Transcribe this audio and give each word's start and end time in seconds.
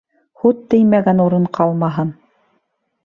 Һут 0.43 0.63
теймәгән 0.71 1.21
урын 1.27 1.45
ҡалмаһын. 1.59 2.13